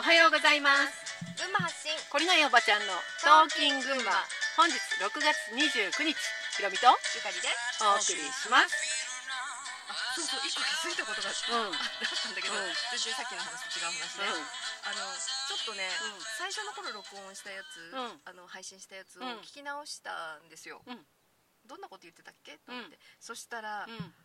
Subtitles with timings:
[0.00, 0.96] おはようございます。
[1.36, 4.16] 群馬発信懲りないおばちゃんのトーキン群馬
[4.56, 6.16] 本日6月29日。
[6.56, 7.84] ひろみとゆかりです。
[7.84, 8.72] お送りします。
[9.92, 11.76] あそうそう一個気づいたことがうん。
[11.76, 12.72] あったんだけど、うん。
[12.96, 14.40] 全然さっきの話と違う話ね、う
[14.88, 16.24] あのちょっとね、うん。
[16.40, 18.24] 最初の頃録音したやつ、うん。
[18.24, 19.44] あの配信したやつをうん。
[19.44, 21.04] 聞き直したんですよ、うん。
[21.68, 22.56] どんなこと言ってたっけ？
[22.64, 23.04] と思って、うん。
[23.20, 24.16] そしたら、ん、うん、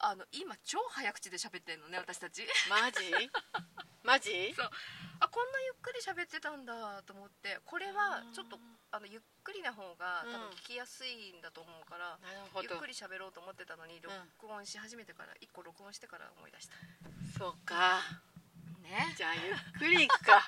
[0.00, 2.46] あの今超早口で喋ってんのね私たち。
[2.68, 3.04] マジ？
[4.02, 4.54] マジ？
[4.56, 4.70] そう。
[5.20, 7.60] あこんなゆっくり喋ってたんだと思って。
[7.66, 8.58] これはちょっと
[8.90, 12.68] あのゆっくりな方が多分聞きやすいんだと思うから、なるほど。
[12.70, 14.12] ゆっくり喋ろうと思ってたのに録
[14.48, 16.74] 音し始めてから1個録音してから思い出した。
[17.38, 18.00] そうか。
[18.80, 19.14] ね。
[19.16, 20.42] じゃあゆっくりいくか。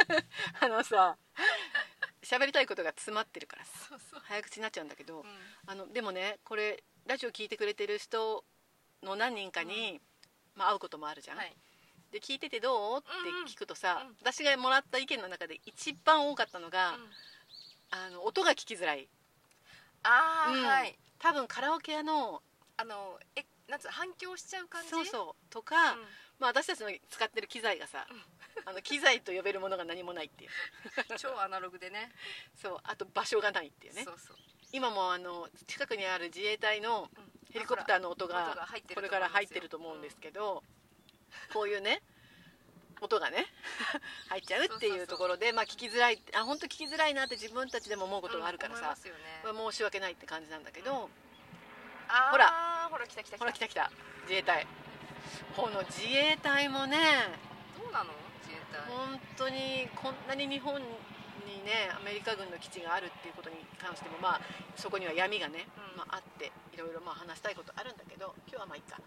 [0.60, 1.18] あのさ
[2.22, 3.64] 喋りたいことが詰まってるから
[4.24, 5.56] 早口になっちゃうんだけど、うん。
[5.66, 8.44] あのでもねこれラジオ聞いてくれてる人
[9.02, 10.00] の何人かに、
[10.54, 11.56] まあ、会うこともあるじゃん、はい。
[12.12, 12.98] で聞いててどう？
[12.98, 14.08] って聞くとさ、うん。
[14.08, 14.16] うん。
[14.22, 17.10] 私がもらった意見の中で一番多かったのが、うん。
[17.90, 19.08] あの音が聞きづらい、
[20.02, 20.64] ああ、うん。
[20.64, 20.98] はい。
[21.18, 22.42] 多分カラオケ屋の
[22.76, 24.90] あのえなんつう反響しちゃう感じ？
[24.90, 25.52] そうそう。
[25.52, 25.98] とか、うん。
[26.38, 28.06] まあ、私たちの使ってる機材がさ、
[28.64, 30.50] あの機材と呼べるものが何もないっていう。
[31.18, 32.12] 超アナログでね。
[32.54, 32.78] そう。
[32.84, 34.04] あと場所がないっていうね。
[34.04, 34.36] そうそう。
[34.72, 38.54] 今もあの近くにある自衛隊のうんヘリコプターの音音が
[38.94, 40.62] これから入ってると思うんですけど、
[41.54, 42.02] こういうね
[43.00, 43.46] 音がね
[44.28, 51.08] 入っちゃうっていうところでまあ聞きづらいあ本当聞きづらいなって自分たちでも思うことがあるからさ申し訳ないって感じなんだけど、
[52.08, 52.88] あーほら。
[52.90, 53.90] ほら来た来たほら来た来た。
[54.22, 54.66] 自衛隊。
[55.56, 56.98] この自衛隊もね
[57.78, 58.12] どうなの？
[58.42, 58.80] 自衛隊。
[58.86, 64.40] 本当にこんなに日本にねアメリカ軍の基地があるっていうことに関してもまあ
[64.76, 65.96] そこには闇がね、うん。
[65.96, 69.00] まあ、あっていろいろまあ話したいことあるんだけど今日はまあいいか。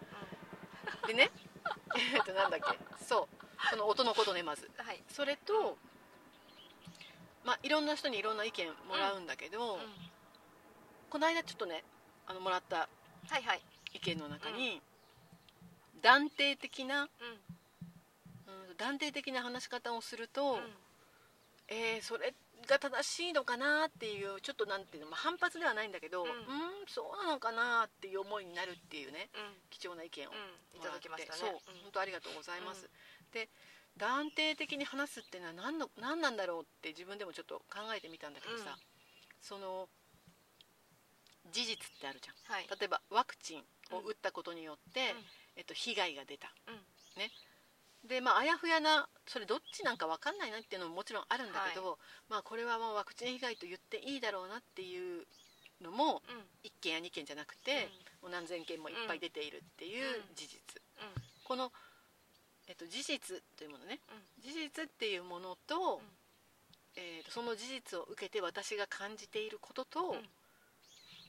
[1.08, 1.30] でね
[2.16, 2.80] えっとなんだっけ。
[3.06, 3.67] そう。
[3.70, 4.66] その音のことねまず。
[4.76, 5.78] うんはい、それと
[7.44, 9.81] まあいろんな人にいろんな意見もらうんだけど、うん。
[11.11, 11.83] この間ちょっとね
[12.26, 12.89] あのもらった
[13.27, 13.61] はいはい。
[13.93, 14.82] 意見の中に、
[16.02, 18.70] 断定的な、うん。
[18.70, 20.76] うん、断定的な話し方をすると、うん。
[21.67, 22.33] えーそれ
[22.67, 26.36] が正しいのかなっていうちょっとなんていうの、まあ、反発ではないんだけど、ううんん、
[26.87, 29.55] そうなのかなっていう思いになるっていうねうん。
[29.70, 31.39] 貴重な意見をうんいただきましたね。
[31.39, 31.81] そう、うん。
[31.83, 33.31] 本当ありがとうございます、うん。
[33.31, 33.49] で
[33.98, 38.77] 断定的に話すっていうのは何の何なんだろうって自分でもちょっと考えてみたんだけどさ、うん。
[39.42, 39.89] その
[41.52, 42.53] 事実ってあるじゃん。
[42.53, 42.67] はい。
[42.69, 45.25] 例えばワクチンを打ったことによって、うん。
[45.58, 46.75] えっと、被害が出た、うん。
[47.17, 47.31] ね
[48.08, 51.99] でまああやふやなそれどっちなんか分かんないなっていうのももちろんあるんだけど、
[52.30, 55.26] まあこれはもうワクチン被害と言っていいだろうなっていう
[55.82, 56.43] のもうん。
[56.64, 57.87] 1件や2件じゃなくて、
[58.21, 60.60] もう何千件もいっぱい出ているっていう事実、
[60.99, 61.23] うん。
[61.43, 61.71] この、
[62.67, 63.99] えっと、事実というものね。
[64.11, 64.43] うん。
[64.43, 66.04] 事実っていうものと,、うん。
[66.95, 70.30] えーとその事実を受けて私が感じていることと、うん。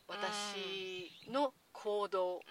[0.09, 2.43] 私の行動うん。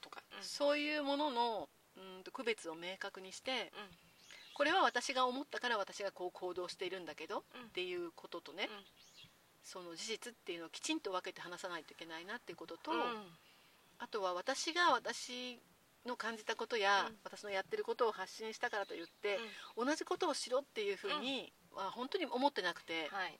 [0.00, 3.98] とか、うんそういうもののうんと区別を明確にしてうん。
[4.54, 7.62] これは私が思ったから私がこう行動しているんだけど、うん。
[7.66, 8.84] っていうこととね、うん。
[9.62, 12.98] その事実っていうのをきちんと分けて話さないといけないなっていうことと、うん。
[13.98, 15.60] あとは私が私
[16.06, 17.16] の感じたことや、うん。
[17.22, 19.38] 私のやってることを発信したからといって、
[19.76, 23.38] 同じことをしろっていうふうには本当に思ってなくて、はい。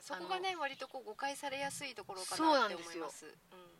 [0.00, 3.04] そこがね割とこう誤解されやすいところかそうななんってですよ。
[3.04, 3.26] 思います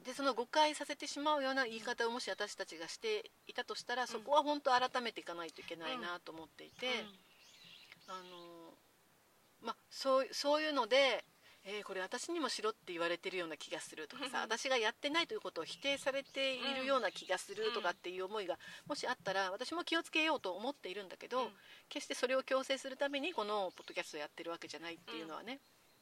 [0.09, 6.87] でその誤解させてしまうような言い方をもし私たちがしていたとしたら、そこは本当改めていかないといけないなと思っていて、
[8.07, 8.73] あの
[9.61, 11.27] まあ、そうそういうので、
[11.67, 21.49] えーこれ私にもしろって言われてるような気がするとかさ私がやってないということを否定されているような気がするとかっていう思いがもしあったら私も気をつけようと思っているんだけど、うん。
[21.91, 25.61] 決してそれを強制するためにこのポッドキャストをやってるわけじゃないっていうのはね、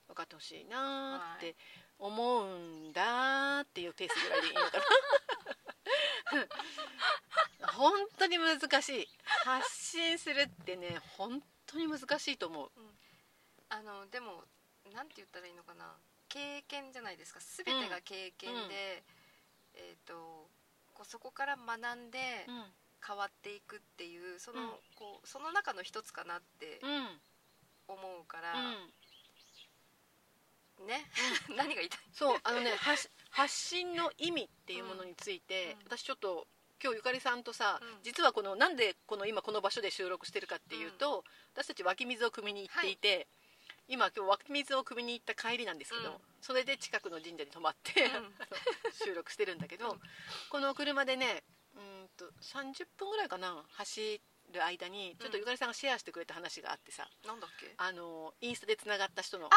[0.09, 1.57] 分かってほしいなーって
[1.99, 2.47] 思う
[2.89, 4.85] んだーっていうペースぐらいでいいのかな。
[7.73, 9.09] 本当に難しい。
[9.45, 12.71] 発信するってね本当に難しいと思う。
[13.69, 14.45] あのでも
[14.93, 15.97] なんて言ったらいいのかな。
[16.29, 17.41] 経験じゃないですか。
[17.41, 19.05] 全てが経験で、
[19.75, 20.51] えっ、と
[20.95, 22.75] こうそこから学んでうん。
[23.07, 24.69] 変わっていくっていうその、うん。
[24.97, 27.21] こうその中の一つかなってうん。
[27.89, 28.55] 思うから、
[30.81, 30.87] うん。
[30.87, 31.05] ね
[31.57, 32.01] 何が言いたい？
[32.13, 35.79] そうあのね発発信の意味っていうものについて、うん。
[35.87, 36.47] 私ちょっと
[36.83, 38.03] 今日ゆかりさんとさ、うん。
[38.03, 41.25] 実はこのなんでこの今この場所で収録してるかっていうと、
[41.55, 43.27] 私たち湧き水を汲みに行っていて、
[43.89, 46.21] 今今日湧き水を汲みに行った帰りなんですけど、うん。
[46.41, 48.35] それで近くの神社に泊まって、うん。
[49.05, 50.01] 収録してるんだけど、うん。
[50.51, 51.45] この車でね
[51.75, 54.21] うんと30分ぐらいかな走っ
[54.53, 57.75] る間にちょっとゆかりさんがシェアしてくれた話があってさ、なんだっけ？
[57.77, 59.51] あのインスタでつながった人の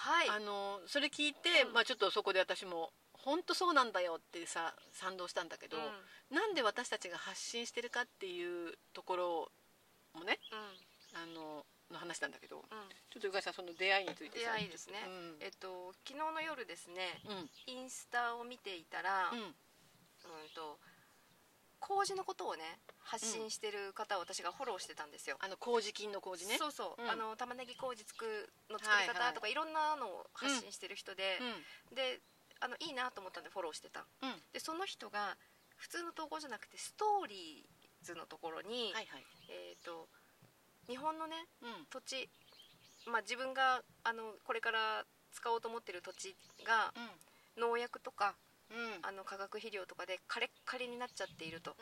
[0.00, 0.28] はい。
[0.30, 1.72] あのそれ聞いて、うん。
[1.74, 6.34] まあ、ちょっとそこで私も本当そうなんだよってさ賛同したんだけど、うん。
[6.34, 9.52] なんで私たちが発信してるかっていうところ
[10.16, 11.20] もねうん。
[11.20, 12.64] あのの話なんだけどうん。
[13.12, 15.36] ちょっとゆかりさんその出会いについて出さ会いですね、うん。
[15.40, 17.50] えっと昨日の夜ですねうん。
[17.66, 19.52] インスタを見ていたら、うん、うん
[20.54, 20.78] と
[21.80, 22.62] 麹のことをね
[23.00, 26.56] 発信してる方を私がフォローしてたんですよ、あの麹菌の麹ね。
[26.58, 27.10] そうそう、うん。
[27.10, 31.40] あの玉ねぎ麹つくの作り方とかいろんなのを発信してる人で、
[31.90, 32.20] うで
[32.60, 34.00] あのいいなと思ったんでフォローしてた。
[34.00, 34.42] んうん。
[34.52, 35.36] でその人が
[35.76, 39.24] 普通の投稿じゃなくてストーリーズのところに、はいはい。
[39.48, 40.08] えっ、と
[40.86, 41.86] 日本のねうん。
[41.90, 42.28] 土地
[43.06, 46.92] まあ自分があのこれから使おうと思ってる土地が
[47.56, 48.34] 農薬とか
[48.70, 48.76] うん。
[48.76, 51.76] うんあの化学肥料とかでカレッカリになっちゃっていると。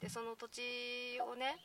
[0.00, 1.56] でその土地をね、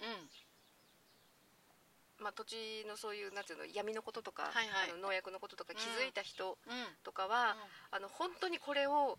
[2.20, 4.92] まあ、土地のそういうなんていうの闇のこととか、はいはい。
[4.92, 6.78] あの農薬のこととか気づいた人うん。
[6.78, 7.56] うんとかは、
[7.92, 9.18] あの本当にこれを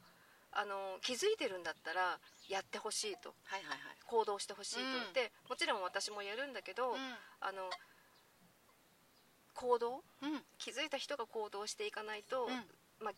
[0.52, 2.18] あの気づいてるんだったら
[2.48, 3.34] やってほしいと。
[3.44, 3.78] はいはいはい。
[4.06, 5.12] 行動してほしいと、うん。
[5.12, 6.94] でもちろん私もやるんだけど、う
[7.40, 7.70] あの
[9.54, 10.42] 行動んうん。
[10.58, 12.64] 気づいた人が行動していかないと、うん
[13.00, 13.14] まあ、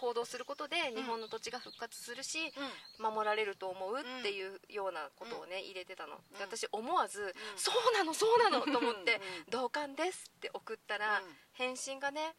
[0.00, 2.52] 行動することで日本の土地が復活するし、
[2.98, 3.12] うん。
[3.14, 6.40] 守られると思うっていうようなことをね、入れてたの、でうん。
[6.42, 9.20] 私思わず、そうなのそうなのと思ってうん
[9.50, 11.36] 「同感です」って送ったら、うん。
[11.52, 12.34] 返信がね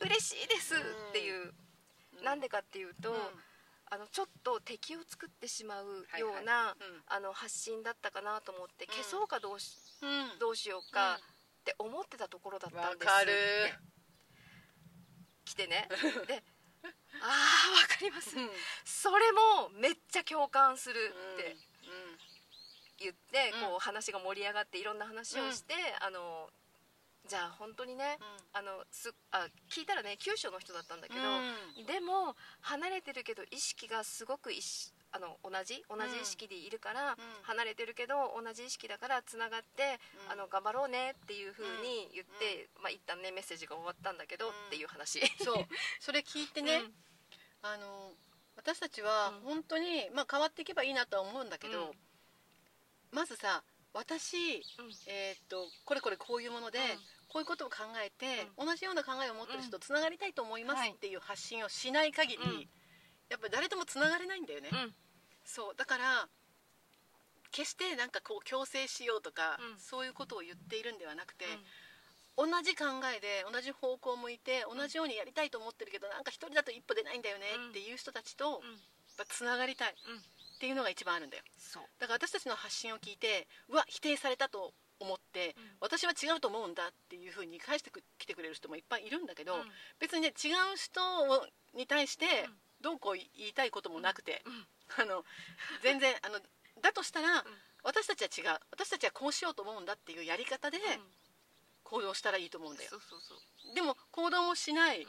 [0.00, 1.54] うん「嬉しいです」っていう、
[2.18, 2.24] うん。
[2.24, 3.44] なんでかっていうと、うん。
[3.92, 7.02] あのちょっと敵を作ってしまうはいはいような、うん。
[7.06, 8.88] あの発信だったかなと思って、ん。
[8.88, 10.38] 消そうかどうしうん。
[10.38, 13.32] どうしようかって思ってたところだったわんですかる
[15.50, 15.88] 来てね。
[16.26, 16.42] で
[17.20, 18.50] 「ああわかります」うん。
[18.84, 22.18] それもめっちゃ共感するってうん。
[22.98, 23.60] 言って、うん。
[23.70, 26.50] こう話が盛り上がっていろんな話をして、あの
[27.26, 28.18] じゃあ本当にね、
[28.52, 31.86] あのすあ聞いたらね九州の人だったんだけど、うん。
[31.86, 37.16] でも離れてるけど意識がすごく一緒あの同じ同じ意識でいるから、うん。
[37.42, 40.32] 離れてるけど同じ意識だからつながって、うん。
[40.32, 44.52] あの頑張ろうねっていう風に言って、まあ一旦ねメッセージが終わったんだけど、うん。
[44.52, 45.20] っていう話。
[45.42, 45.66] そう。
[45.98, 46.82] それ聞いてね、
[47.62, 48.12] あの
[48.56, 49.54] 私たちはうん。
[49.54, 51.94] 本当に、まあ、変わっていけばいいなとは思うんだけど、うん。
[53.10, 54.36] まずさ私、
[54.78, 54.90] うん。
[55.08, 56.84] えーっとこれこれこういうもので、うん。
[57.30, 62.68] こういうことを考えて、同じような考えを持ってる人とつながりたいと思いますはいっていう発信をしない限り、うん
[63.30, 64.94] やっぱり誰ともつながれないんだよね、うん。
[65.44, 65.74] そう。
[65.76, 66.28] だから
[67.52, 69.78] 決してなんかこう強制しようとか、うん。
[69.78, 71.46] そういうことを言っているんではなくて、
[72.36, 72.50] うん。
[72.50, 72.84] 同じ考
[73.16, 77.70] えで同じ方向を向いて同じようにやりたいと思ってるけどなんか一人だと一歩出ないんだよねうん。
[77.70, 78.62] っていう人たちと
[79.28, 80.22] つながりたいっうん。
[80.60, 81.42] ていうのが一番あるんだよ。
[81.98, 85.62] だから私たちの発信を聞いてうわ否定されたと思って、うん。
[85.80, 89.60] 私は違うと思うんだっていうふうに返してきてくれる人もいっぱいいるんだけど、うん。
[89.98, 95.04] 別にね違う人をに対してうんどうこう言いたいこともなくて、うん。
[95.04, 95.24] あの
[95.82, 96.40] 全然あの
[96.82, 97.44] だとしたら、ん。
[97.82, 98.60] 私たちは違う。
[98.72, 100.82] 私たちはこうしようと思うんだっていうやり方でうん。
[101.84, 102.90] 行動したらいいと思うんだよ。
[103.74, 105.08] でも行動もしない、うん。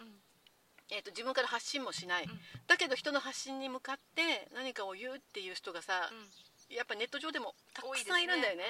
[0.90, 2.40] えー、と自分から発信もしない、うん。
[2.68, 6.10] だけど人の発信に向かって何かを言うっていう人がさ、
[6.70, 8.64] やっぱネット上でもたくさんいるんだよね。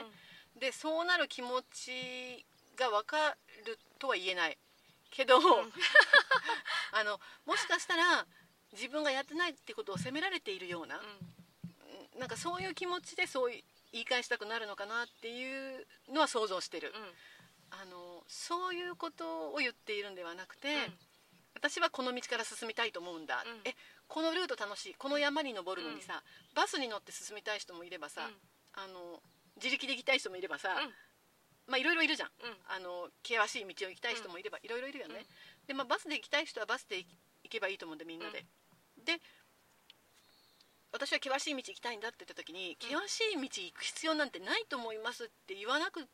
[0.60, 4.58] でそうなる気持ちが分かるとは言えない。
[5.12, 5.38] けど、
[6.93, 8.25] あのもしかしたら
[8.74, 10.96] 自分がやってないってことを責められているような、
[12.16, 12.20] うん。
[12.20, 13.51] なんかそういう気持ちでそう
[13.92, 17.80] 言い返したくなるのかなっていうのは想像してる、うん。
[17.82, 20.94] あのそういうことを言っているんではなくて、うん。
[21.54, 23.62] 私はこの道から進みたいと思うんだ、うん。
[23.66, 23.75] え
[24.08, 24.96] このルート楽しい。
[24.96, 26.24] この山に登るのにさ、
[26.56, 28.30] バスに乗って進みたい人もいればさ、
[28.74, 29.22] あの
[29.58, 30.92] 自力で行きたい人もいればさ、うん。
[31.68, 32.30] まあいろいろいるじゃん。
[32.44, 32.56] うん。
[32.68, 35.68] あの険しい道を行きたい人もいればいろいろいるよね、うん。
[35.68, 37.06] で、まあ、バスで行きたい人はバスで行
[37.50, 38.46] けばいいと思うんでみんなで、
[39.05, 39.20] で
[40.91, 46.05] 私は険しい道行きたいんだって言った時に、険しい道行く必要なんてないと思いますって言わなく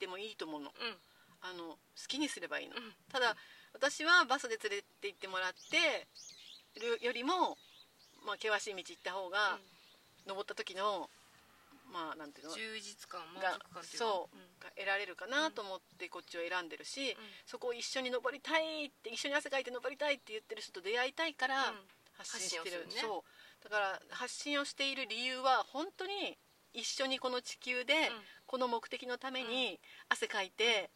[0.00, 0.72] てもいいと思うの。
[0.72, 0.96] うん。
[1.42, 2.94] あの好きにすればいいの、うん。
[3.12, 3.36] ただ
[3.74, 6.08] 私はバスで連れて行ってもらって
[6.80, 7.58] るよりも、
[8.24, 9.58] まあ、険しい道行った方が、
[10.26, 11.10] 登った時の
[11.92, 12.54] まあなんていうの？
[12.54, 14.40] 充実感満が足感っていうそう、ん。
[14.64, 17.16] が得られるかなと思ってこっちを選んでるし、うん。
[17.44, 21.76] そこを一緒に登りたいって一緒に汗かいて登りたいって言ってる人と出会いたいからうん
[22.24, 22.92] 発信してる,、ね。
[23.00, 23.24] そ
[23.60, 23.64] う。
[23.64, 26.38] だから発信をしている理由は本当に
[26.72, 28.00] 一緒にこの地球で、うん。
[28.46, 30.90] この目的のために汗かいて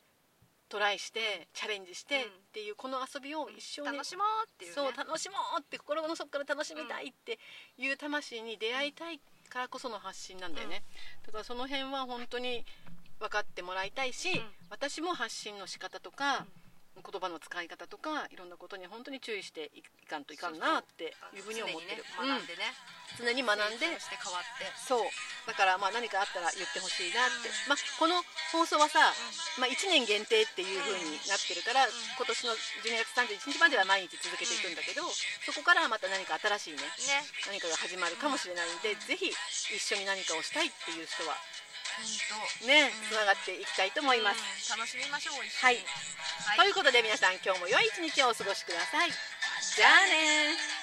[0.69, 2.23] トライしてチャレンジしてうん。
[2.23, 4.75] っていうこの遊びを一緒に、楽しもうっていうね。
[4.75, 7.39] そう楽しもうって心の底から楽しみたいって
[7.79, 10.83] いう魂に出会いたいからこその発信なんだよね、
[11.25, 12.65] だからその辺は本当に
[13.21, 14.45] 分かってもらいたいし、うん。
[14.71, 16.47] 私も発信の仕方とか、
[17.03, 22.05] 言葉の使い方とかいろんなことに本当に注意していかんといかんなっていうふうに思ってる。
[22.17, 22.35] 常にね。
[22.35, 24.67] 学んでね、うん常に学んでして変わって。
[24.77, 25.07] そう。
[25.47, 27.71] だからまあ何かあったら言ってほしいなって、うん。
[27.71, 28.19] まあ、この
[28.51, 29.15] 放送はさ、
[29.63, 33.15] まあ、1年限定っていう風になってるから、ん今年の12月
[33.47, 35.07] 31日までは毎日続けていくんだけど、
[35.47, 37.23] そこからはまた何か新しいねね。
[37.47, 41.66] 何かが始まるかもしれないんで、ぜひ一緒に何かをしたいっていう人は本
[42.67, 44.41] ねうんつながっていきたいと思います、
[44.73, 45.77] うん楽しみましょうはい。
[45.77, 45.81] に
[46.59, 49.11] ということで皆さん今日も良い一日をお過ごしください。
[49.11, 50.76] じゃあね